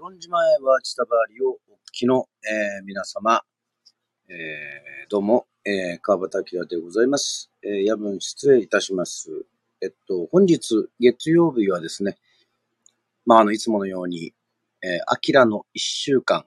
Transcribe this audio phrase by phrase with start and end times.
[0.00, 1.58] 与論島へは千田バーリをお聞
[1.92, 3.42] きの、えー、皆様、
[4.30, 7.50] えー、どうも、えー、川端明でございます。
[7.62, 9.28] えー、夜分失礼いたします。
[9.82, 12.16] えっと、本日、月曜日はですね、
[13.26, 14.32] まあ、あの、いつものように、
[14.82, 16.46] えー、アキラの一週間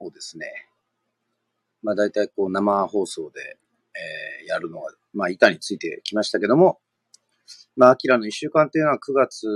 [0.00, 0.46] をですね、
[1.84, 3.58] まあ、大体こう、生放送で、
[4.42, 6.80] えー、やるのが、まあ、板についてきましたけども、
[7.76, 9.46] まあ、アキラの一週間というのは9月、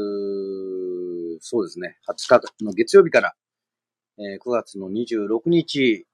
[1.41, 3.35] そうですね、20日の月曜日から、
[4.19, 6.07] えー、9月の26日、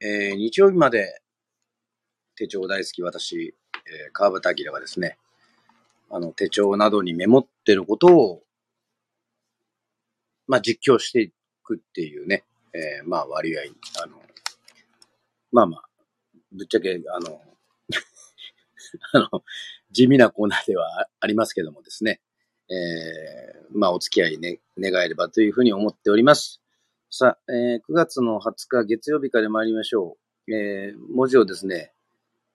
[0.00, 1.20] えー、日曜日まで、
[2.36, 5.18] 手帳大好き私、えー、川端明がですね、
[6.10, 8.42] あの、手帳などにメモってることを、
[10.46, 11.32] まあ、実況してい
[11.62, 13.62] くっていうね、えー、まあ、割合、
[14.02, 14.22] あの、
[15.50, 15.88] まあまあ、
[16.52, 17.42] ぶっちゃけ、あの、
[19.12, 19.44] あの、
[19.90, 22.20] 地味なコーナーではありますけどもですね、
[22.70, 26.60] えー、まあ、お付き合いね、願えればというふうに思っております。
[27.10, 30.52] さあ、えー、9月の20日月曜日から参りましょう。
[30.52, 31.92] えー、文字をですね、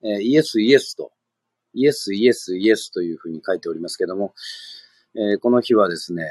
[0.02, 1.12] えー、イエス、イエスと、
[1.72, 4.34] イエス、イエス、イエスというふうに書いておりますけども、
[5.16, 6.24] えー、この日はですね、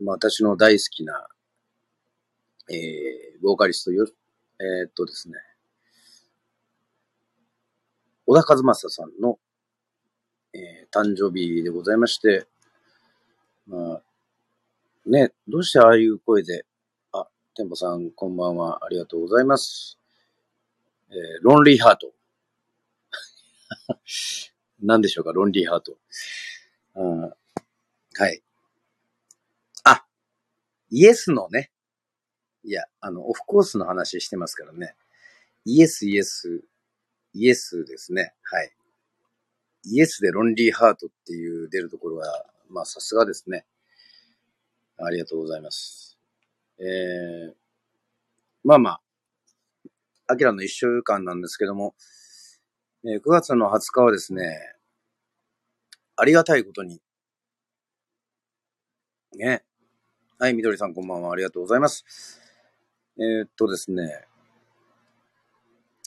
[0.00, 1.26] まあ、私の大好きな、
[2.70, 4.06] えー、ボーカリストよ、
[4.58, 5.36] えー、っとですね、
[8.26, 9.38] 小田和正さんの、
[10.52, 12.46] えー、誕生日でございまして、
[13.66, 14.02] まあ、
[15.06, 16.64] ね、どうしてああいう声で、
[17.12, 19.98] あ、テンポさんこんばんは、ありがとうございます。
[21.10, 22.12] えー、ロンリーハート。
[24.80, 25.98] 何でしょうか、ロンリーハート。
[26.94, 28.42] うん、はい。
[29.82, 30.06] あ、
[30.90, 31.72] イエスのね。
[32.62, 34.94] いや、あの、オフコースの話してますからね。
[35.64, 36.64] イエス、イエス、
[37.32, 38.34] イエスですね。
[38.42, 38.72] はい。
[39.84, 43.64] イエスでロンリーハートっていう出るところは、まあさすがですね。
[44.98, 46.18] ありがとうございます。
[46.78, 47.54] えー、
[48.64, 49.00] まあまあ、
[50.28, 51.94] アキラの一週間なんですけども、
[53.04, 54.58] えー、9月の20日はですね、
[56.16, 57.00] ありがたいことに、
[59.36, 59.62] ね。
[60.38, 61.32] はい、みどりさんこんばんは。
[61.32, 62.04] ありがとうございます。
[63.18, 64.26] えー、っとですね、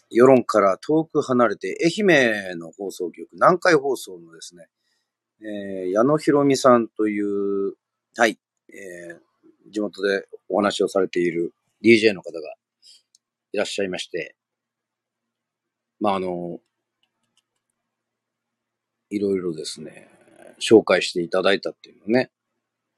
[0.10, 4.68] 世論から遠く離れて、愛媛の放送局、南海放送のですね、
[5.42, 7.76] えー、矢野博美さんという、
[8.18, 8.38] はい、
[8.70, 12.40] えー、地元でお話をされている DJ の方が
[13.54, 14.36] いらっしゃいまして、
[16.00, 16.60] まあ、あの、
[19.10, 20.10] いろいろですね、
[20.60, 22.32] 紹介していただいたっていうのね、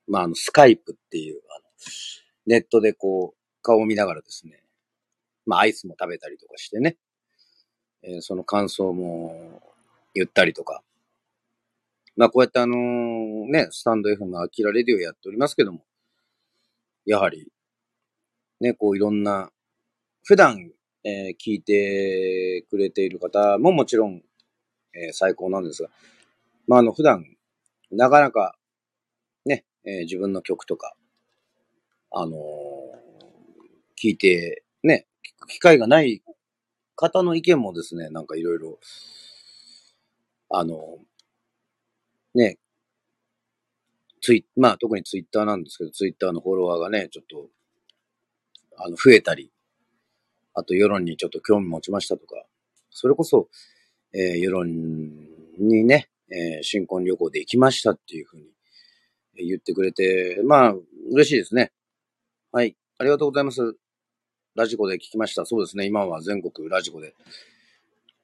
[0.08, 1.64] まあ、あの、スカイプっていう、あの、
[2.48, 4.64] ネットでこう、顔を見ながらですね、
[5.46, 6.98] まあ、アイスも食べたりとかしてね、
[8.04, 9.62] えー、その感想も
[10.14, 10.84] 言ったりとか、
[12.22, 12.78] まあ、こうやってあの、
[13.48, 15.84] ね、スタンド F のアキラレディオやっておりますけども、
[17.04, 17.52] やはり、
[18.60, 19.50] ね、こういろんな、
[20.24, 20.70] 普段、
[21.04, 24.22] えー、聞いてくれている方ももちろん、
[24.94, 25.90] えー、最高なんですが、
[26.68, 27.26] まあ、あの、普段、
[27.90, 28.56] なかなか、
[29.48, 30.94] ね、えー、自分の曲とか、
[32.12, 32.38] あの
[34.00, 36.22] 聞いて、ね、聞く機会がない
[36.96, 38.78] 方の意見もですね、なんかいろいろ、
[40.52, 41.00] あの、
[42.36, 42.58] ね、
[44.22, 47.50] ツイまあ特にツイッターなんですけど、ツイッターのフォロワーがね、ちょっと、
[48.78, 49.52] あの、増えたり、
[50.54, 52.46] あと世論にちょっと興味持ちましたとか、
[52.90, 53.48] それこそ、
[54.14, 54.68] えー、世論
[55.58, 58.46] にね、えー、新婚旅行で行きましたっていうふうに
[59.36, 60.76] 言ってくれて、まあ、
[61.12, 61.72] 嬉しいですね。
[62.52, 62.76] はい。
[62.98, 63.76] ありがとうございます。
[64.56, 65.46] ラジコで聞きました。
[65.46, 65.86] そうですね。
[65.86, 67.16] 今は全国ラジコで。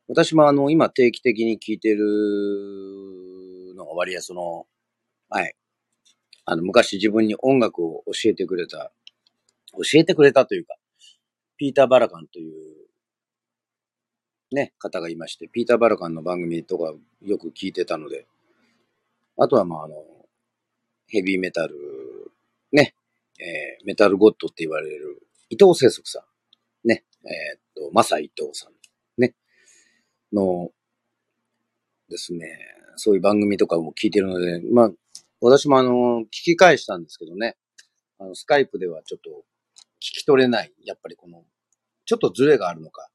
[0.09, 3.26] 私もあの、今定期的に聞いてる
[3.77, 4.67] のが割合その、
[5.29, 5.55] はい。
[6.45, 8.91] あの、昔自分に音楽を教えてくれた、
[9.73, 10.75] 教えてくれたというか、
[11.57, 12.87] ピーター・バラカンという、
[14.51, 18.27] ね、方がいまして、ピーター・バラカンの番組とかよく聞いてたので、
[19.37, 19.95] あとはまああの、
[21.07, 21.75] ヘビーメタル、
[22.71, 22.95] ね、
[23.39, 26.23] えー、メタルゴッドって言われる伊藤聖則さ
[26.85, 29.35] ん、ね、えー、っと、マサ伊藤さん、ね、
[30.33, 30.71] の、
[32.09, 34.91] ですね、そういう番組とかも聞いてるので、まあ、
[35.39, 37.55] 私もあの、聞き返したんですけどね、
[38.19, 39.29] あの、スカイプではちょっと
[39.99, 41.43] 聞き取れない、やっぱりこの、
[42.05, 43.09] ちょっとズレがあるのか、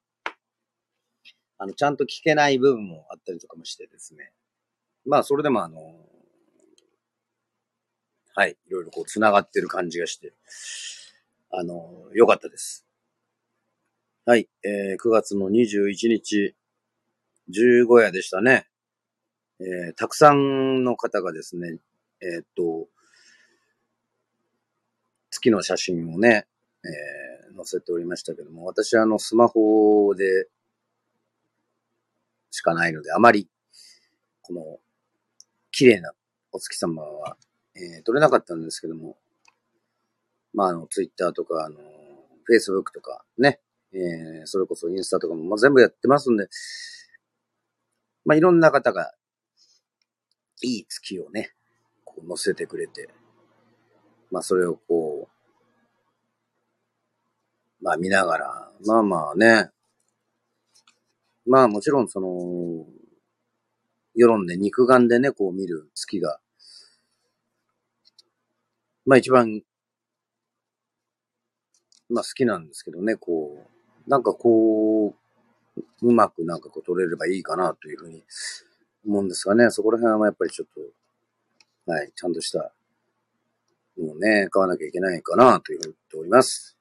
[1.59, 4.33] あの、ちゃんと聞けない部分もあったりとかもしてですね。
[5.05, 5.79] まあ、それでもあの、
[8.35, 10.33] はい、いろいろこう繋がってる感じがして、
[11.51, 12.87] あの、良かったです。
[14.25, 16.55] はい、えー、9月の21日、
[17.51, 18.67] 15夜でしたね。
[19.63, 21.77] えー、たくさんの方がですね、
[22.21, 22.89] えー、っと、
[25.31, 26.47] 月の写真をね、
[26.85, 30.49] えー、載せておりましたけども、私はあの、スマホで
[32.51, 33.49] しかないので、あまり、
[34.43, 34.79] この、
[35.71, 36.13] 綺麗な
[36.51, 37.37] お月様は、
[37.75, 39.17] えー、撮れなかったんですけども、
[40.53, 41.77] まあ、あの、ツイッターとか、あの、
[42.45, 43.61] フェイスブックとか、ね、
[43.93, 46.49] えー、それこそインスタとかも、まあ、全部やってますんで、
[48.25, 49.13] まあ、いろんな方が、
[50.63, 51.53] いい月をね、
[52.05, 53.09] こう載せてくれて、
[54.31, 55.29] まあ、それをこ
[57.81, 59.71] う、まあ、見ながら、まあまあね、
[61.47, 62.87] まあ、もちろんその、
[64.15, 66.39] 世論で肉眼でね、こう見る月が、
[69.07, 69.63] まあ一番、
[72.11, 73.67] まあ好きなんですけどね、こ
[74.07, 78.23] う、なんかこう、うまくなんかこう撮れればいいかなというふうに
[79.07, 80.69] 思うんですがね、そこら辺はやっぱりちょっ
[81.87, 82.73] と、はい、ちゃんとした
[83.99, 86.77] もうね、買わなきゃいけないかなというふうに言っております。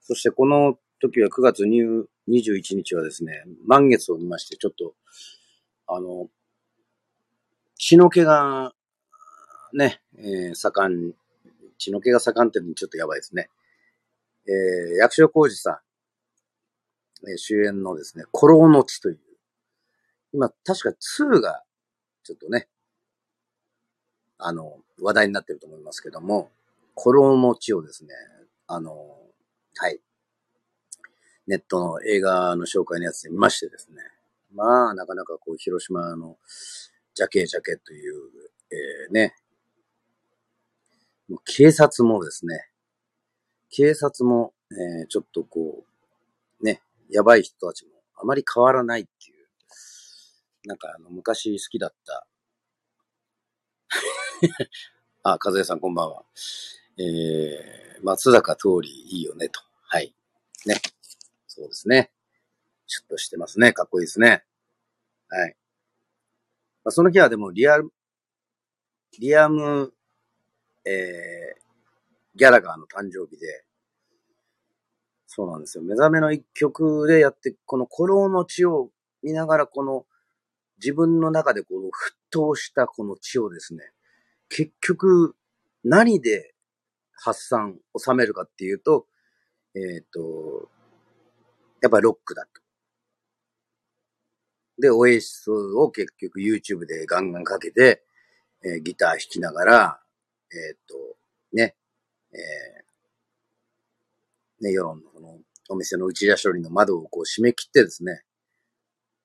[0.00, 4.94] そしてこの時は9月21日はですね、満月を見まして、ちょっと、
[5.88, 6.28] あの、
[7.76, 8.72] 血の気が、
[9.72, 11.12] ね、えー、盛ん、
[11.78, 13.48] 血の気が盛んってちょっとやばいですね。
[14.46, 15.80] えー、役所広司さ
[17.24, 19.18] ん、えー、主演のですね、古老の地という、
[20.32, 21.62] 今、確か2が、
[22.24, 22.68] ちょっとね、
[24.38, 26.50] あの、話題になってると思いますけども、
[27.00, 28.14] 古老の地をですね、
[28.66, 29.18] あの、
[29.76, 30.00] はい、
[31.46, 34.02] ネットの映画の紹介のやつで見ましてですね、
[34.54, 36.38] まあ、なかなかこう、広島の
[37.14, 38.14] ジャケジャケという、
[38.70, 39.34] えー、ね、
[41.28, 42.68] もう警察もですね、
[43.70, 45.84] 警察も、えー、ちょっとこ
[46.60, 49.31] う、ね、やばい人たちもあまり変わらないっていう、
[50.64, 52.26] なんかあの、昔好きだった
[55.24, 56.24] あ、和江さんこんばんは。
[56.98, 59.60] えー、松坂通りいいよねと。
[59.82, 60.14] はい。
[60.66, 60.80] ね。
[61.46, 62.12] そうですね。
[62.86, 63.72] シュッとしてますね。
[63.72, 64.44] かっこいいですね。
[65.28, 65.56] はい。
[66.84, 67.92] まあ、その日はでもリアル、
[69.18, 69.92] リアム、
[70.84, 73.64] えー、ギャラガーの誕生日で、
[75.26, 75.82] そうなんですよ。
[75.82, 78.90] 目覚めの一曲でやって、この古老の血を
[79.22, 80.06] 見ながら、この
[80.82, 81.90] 自分の中でこの沸
[82.30, 83.82] 騰したこの血をですね、
[84.48, 85.36] 結局
[85.84, 86.54] 何で
[87.12, 89.06] 発散、収めるかっていうと、
[89.74, 90.68] えっ、ー、と、
[91.80, 92.60] やっぱりロックだと。
[94.80, 98.02] で、オエシスを結局 YouTube でガンガンかけて、
[98.64, 100.00] えー、ギター弾きながら、
[100.52, 100.96] えー、っと、
[101.52, 101.76] ね、
[102.32, 105.38] えー、ね、世論のこの
[105.68, 108.22] お店の内田処理の窓をこう閉め切ってですね、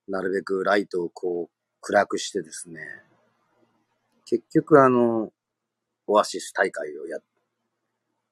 [0.08, 2.82] なるべくライトをこう暗くしてですね、
[4.26, 5.32] 結局あの、
[6.08, 7.18] オアシス大会をや、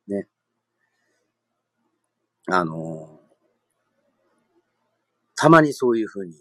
[0.07, 0.27] ね、
[2.47, 3.19] あの、
[5.35, 6.35] たまにそういう風に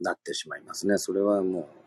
[0.00, 0.98] なってしまいますね。
[0.98, 1.84] それはもう、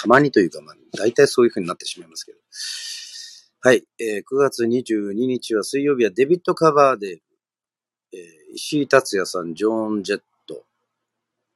[0.00, 2.38] たまにというか、まあ、大体そういう風になってしまいますけど。
[3.60, 3.84] はい。
[3.98, 7.22] えー、9月22日は水曜日はデビッド・カバーデール、
[8.12, 10.64] えー、石井達也さん、ジョーン・ジェット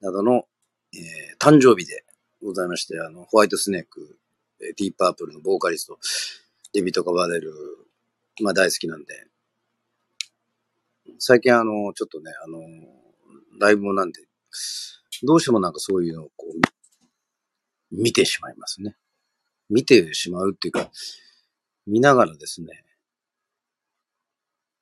[0.00, 0.46] などの、
[0.92, 2.04] えー、誕生日で
[2.42, 4.18] ございまして、あの、ホワイトスネーク、
[4.58, 5.98] ディープアープルのボーカリスト、
[6.72, 7.52] デビッド・カバーデール、
[8.42, 9.26] まあ大好きなんで、
[11.18, 12.60] 最近あの、ちょっとね、あの、
[13.58, 14.20] ライブもなんで、
[15.22, 16.60] どうしてもなんかそういうのをこう、
[17.90, 18.96] 見てしまいますね。
[19.68, 20.90] 見てしまうっていうか、
[21.86, 22.84] 見ながらですね、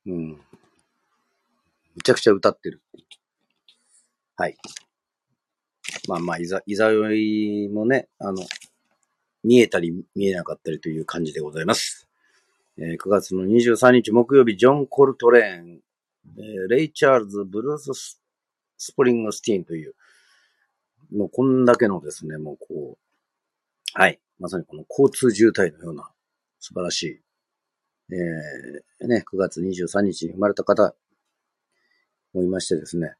[0.06, 0.40] うん。
[1.98, 2.80] むちゃくちゃ歌ってる。
[4.36, 4.56] はい。
[6.06, 8.46] まあまあ、いざ、いざよいもね、あの、
[9.42, 12.08] 見えたり見えなかったりという感じでございます。
[12.78, 15.80] えー、9月の23日木曜日、ジョン・コルトレーン、
[16.38, 18.20] えー、レイ・チャールズ・ブルース・
[18.76, 19.94] スプリングスティーンという、
[21.12, 22.98] もうこんだけのですね、もうこう、
[24.00, 24.20] はい。
[24.38, 26.08] まさにこの交通渋滞のような
[26.60, 27.20] 素晴らしい、
[28.14, 30.94] えー、ね、9月23日に生まれた方
[32.32, 33.14] もいましてですね。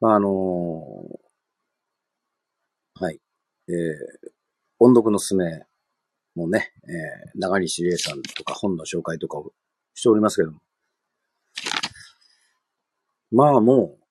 [0.00, 0.28] まあ、あの、
[2.94, 3.20] はい。
[3.68, 4.30] えー、
[4.78, 5.44] 音読のすすめ
[6.34, 9.52] もね、えー、長西礼さんとか本の紹介とかを
[9.94, 10.60] しておりますけども。
[13.30, 14.04] まあもう、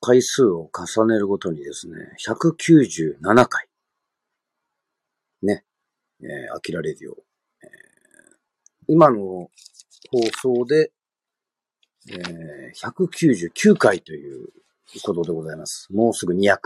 [0.00, 3.68] 回数を重ねるごとにですね、197回。
[5.42, 5.64] ね。
[6.20, 7.16] えー、アキラレディオ。
[7.62, 7.68] えー、
[8.88, 9.50] 今の放
[10.42, 10.92] 送で、
[12.10, 14.48] えー、199回という
[15.02, 15.88] ことでございます。
[15.92, 16.58] もうすぐ200。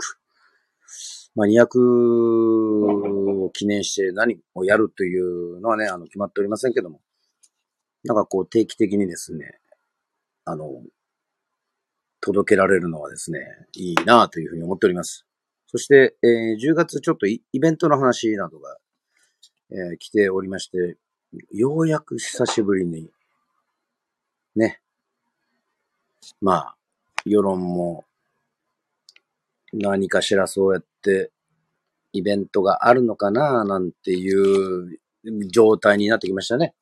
[1.35, 7.01] まあ、200を記念して何をやるというのはね、あの、決まっておりませんけども、
[8.03, 9.59] なんかこう定期的にですね、
[10.45, 10.83] あの、
[12.21, 13.39] 届けられるのはですね、
[13.75, 15.25] いいなというふうに思っております。
[15.67, 18.77] そして、えー、10月ちょっとイベントの話などが、
[19.71, 20.97] えー、来ておりまして、
[21.51, 23.09] ようやく久しぶりに、
[24.55, 24.82] ね、
[26.41, 26.75] まあ、
[27.25, 28.05] 世論も
[29.73, 31.31] 何かしらそうやって
[32.11, 34.99] イベントがあるのかななんていう
[35.51, 36.73] 状態になってきましたね。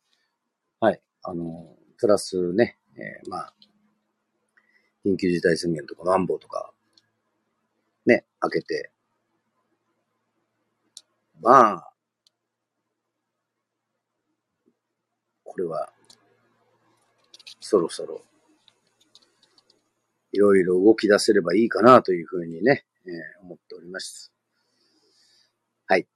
[0.80, 1.02] はい。
[1.24, 3.54] あの、プラスね、えー、まあ、
[5.06, 6.74] 緊急事態宣言とか、マンボウとか、
[8.06, 8.92] ね、開けて、
[11.40, 11.94] まあ、
[15.44, 15.92] これは、
[17.60, 18.22] そろそろ、
[20.32, 24.32] いろいろ動き出せればいいかなというふうにね、えー、思っております。
[25.88, 26.08] はい。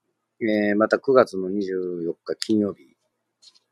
[0.41, 2.83] えー、また9月の24日金曜日。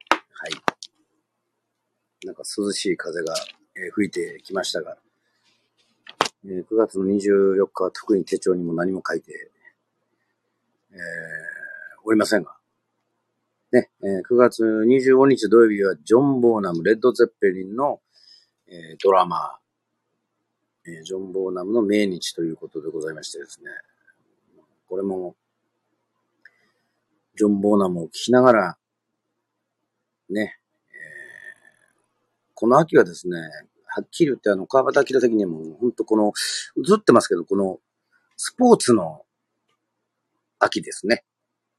[0.09, 2.25] はい。
[2.25, 3.33] なんか涼しい風が、
[3.75, 4.97] えー、吹いてきましたが、
[6.45, 9.51] えー、9月の24日は特に手帳にも何も書いて、
[10.91, 10.99] えー、
[12.03, 12.55] おりませんが、
[13.71, 18.01] ね、えー、9月25日土曜日はジョン・ボーナム、レッド・ゼッペリンの、
[18.67, 19.57] えー、ドラマ、
[20.85, 23.69] えー、ジョン・ボーナムの命日ということでございましてですね、
[24.87, 25.35] これも、
[27.35, 28.77] ジョン・ボーナムを聞きながら、
[30.29, 30.57] ね、
[30.89, 33.37] えー、この秋はですね、
[33.85, 36.33] はっきり言ってあの、川端明的にも、本当この、
[36.77, 37.79] 映ってますけど、この、
[38.35, 39.23] スポーツの
[40.59, 41.23] 秋ですね。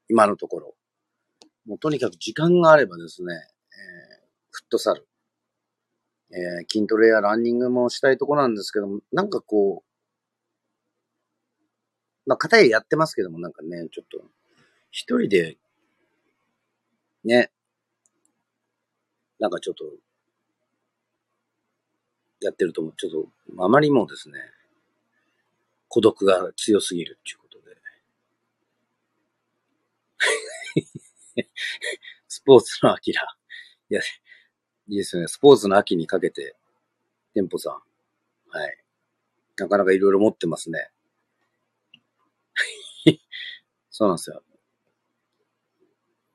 [0.08, 0.74] 今のところ。
[1.66, 5.06] もうとにかく時間があればですね、えー、フットサル、
[6.34, 9.88] えー、筋トレやランニングもしたいとこなんですけども、なんかこう、
[12.26, 14.24] まあ、片ややってますけども、なんかね、ちょっと、
[14.90, 15.56] 一人で、
[17.22, 17.52] ね、
[19.38, 19.84] なんかちょっと、
[22.40, 23.28] やってると、ちょっと、
[23.62, 24.38] あまりもですね、
[25.88, 27.60] 孤独が強すぎるっていうこと
[31.36, 31.44] で。
[32.26, 33.38] スポーツの秋だ。
[33.90, 34.00] いや、
[34.88, 35.28] いいですね。
[35.28, 36.56] スポーツの秋にかけて、
[37.32, 37.72] 店舗さん。
[37.72, 38.76] はい。
[39.56, 40.90] なかなかいろいろ持ってますね。
[43.90, 44.42] そうなんですよ。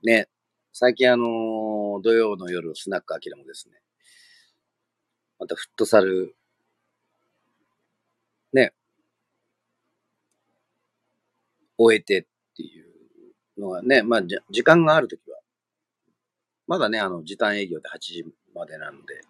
[0.03, 0.29] ね。
[0.73, 3.81] 最近あの、土曜の夜、スナックアキラもですね、
[5.37, 6.35] またフットサル、
[8.53, 8.73] ね、
[11.77, 12.25] 終えてっ
[12.55, 15.21] ていうのがね、まあ、じ時間があるとき、
[16.69, 19.21] まだね、あの、時短営業で8時までなので、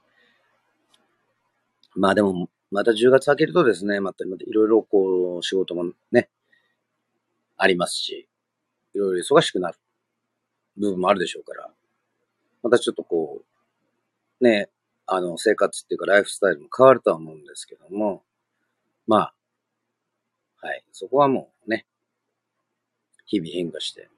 [1.96, 6.28] まあでも、また10月明けるとですね、またいろいろこう、仕事もね、
[7.56, 8.28] ありますし、
[8.94, 9.80] いろいろ忙しくなる
[10.76, 11.72] 部分もあるでしょうから、
[12.62, 13.42] またちょっとこ
[14.42, 14.70] う、ね、
[15.06, 18.22] あの、生活っていうかライフスタイルも変わるとは思うんですけども、
[19.08, 19.34] まあ、
[20.62, 21.86] はい、そこはもうね、
[23.28, 24.10] 日々変化して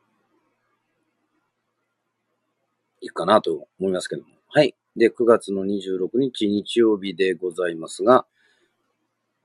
[3.02, 4.30] いくかなと思いますけども。
[4.48, 4.76] はい。
[4.96, 8.26] で、9月の26日日曜日でございますが、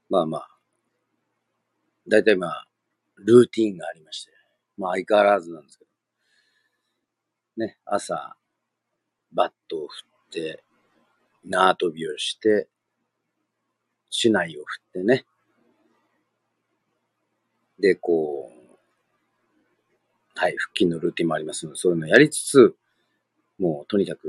[0.09, 0.49] まあまあ、
[2.09, 2.67] だいたいまあ、
[3.17, 4.33] ルーティンがありまして、
[4.77, 5.85] まあ相変わらずなんですけ
[7.57, 8.37] ど、ね、朝、
[9.33, 10.63] バットを振って、
[11.45, 12.69] 縄跳びをして、
[14.11, 15.25] 市内を振ってね。
[17.79, 18.57] で、こう、
[20.35, 22.77] はい、腹筋のルーティンもありますので、そういうのをやりつつ、
[23.59, 24.29] もうとにかく、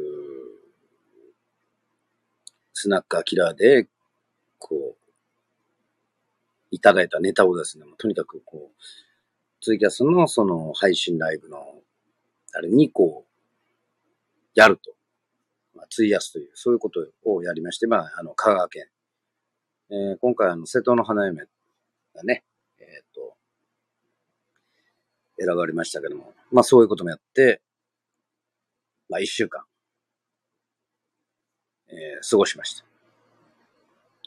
[2.74, 3.88] スナックアキラーで、
[4.60, 4.98] こう、
[6.72, 8.84] いただいたネタをですね、とにかくこう、
[9.62, 11.58] ツイキャスのその配信ライブの、
[12.54, 13.28] あれにこう、
[14.54, 14.94] やると。
[15.76, 18.88] まあ、費やすという、そういうことをやりまして、まあ、あの、香川県。
[19.90, 21.44] えー、今回あの、瀬戸の花嫁
[22.14, 22.44] がね、
[22.80, 23.36] えっ、ー、と、
[25.40, 27.62] 選ばれましたけども、まあそういうこともやって、
[29.10, 29.64] まあ一週間、
[31.90, 32.86] えー、過ごしました。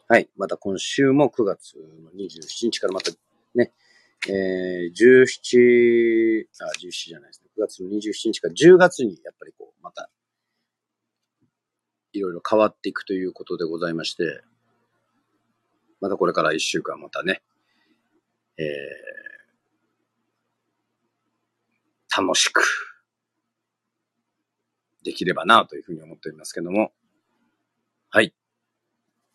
[0.08, 0.28] はい。
[0.36, 3.12] また今週も9月の27日からまた
[3.54, 3.72] ね、
[4.28, 7.50] えー、17、あ、17じゃないですね。
[7.56, 10.10] 9月の27日から10月にやっぱりこう、また
[12.12, 14.42] いろいろ変わっていくということでございまして、
[16.00, 17.42] またこれから一週間またね、
[18.58, 22.89] えー、楽しく
[25.02, 26.92] できればなというふうに思っておりますけども、
[28.10, 28.34] はい。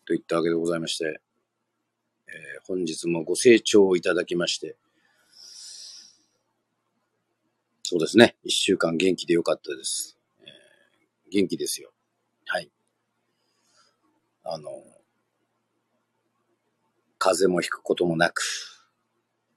[0.04, 1.20] といったわけでございまして、
[2.28, 4.76] えー、本日もご清聴いただきまして、
[7.82, 8.36] そうですね。
[8.42, 10.18] 一週間元気でよかったです。
[10.40, 10.46] えー、
[11.30, 11.92] 元気ですよ。
[12.46, 12.70] はい。
[14.42, 14.70] あの、
[17.18, 18.42] 風邪もひくこともなく、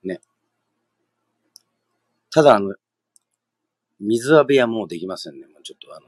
[0.04, 0.22] ね。
[2.32, 2.76] ただ、あの、
[4.00, 5.48] 水浴びはもうできませんね。
[5.48, 6.08] もうちょっとあの、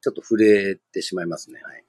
[0.00, 1.60] ちょっと触れてしまいますね。
[1.62, 1.84] はい。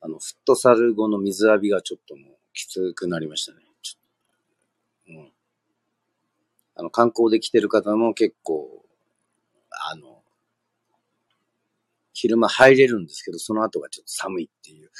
[0.00, 3.58] あの、フットサル後の水浴びがちょっともうきつくなりましたね。
[5.08, 5.32] うん。
[6.74, 8.84] あの、観光で来てる方も結構、
[9.90, 10.22] あの、
[12.12, 14.90] 昼間入れるんですけど、その後がちょっと寒いっていう、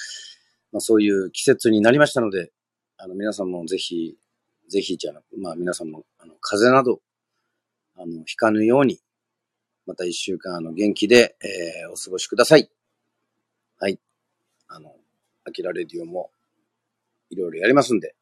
[0.73, 2.53] まあそういう季節になりましたので、
[2.99, 4.17] あの、皆さんもぜひ、
[4.69, 7.01] ぜひじゃなく、まあ皆さんも、あの、風邪など、
[7.99, 9.01] あの、ひかぬように、
[9.87, 12.71] また一週間、あの、元気で、えー、お過ごしください。
[13.79, 13.99] はい。
[14.69, 14.95] あの、
[15.45, 16.31] アキラレディオも、
[17.31, 18.15] いろいろやりますんで、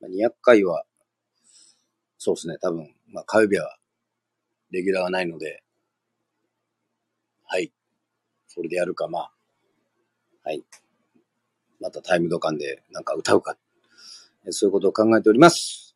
[0.00, 0.84] まあ、200回は、
[2.18, 3.78] そうですね、多分、まあ、火曜日は、
[4.70, 5.62] レギュラーがないので、
[7.44, 7.72] はい。
[8.46, 9.32] それでやるか、まあ、
[10.44, 10.62] はい。
[11.80, 13.56] またタイムドカンでなんか歌うか、
[14.50, 15.89] そういうことを考えております。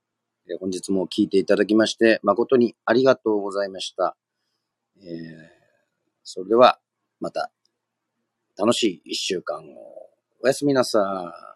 [0.61, 4.17] 本日も聞いていただきまして、誠にありがとうございました。
[4.99, 5.07] えー、
[6.23, 6.79] それでは、
[7.21, 7.51] また、
[8.57, 10.11] 楽しい一週間を
[10.43, 11.54] おやすみなさい。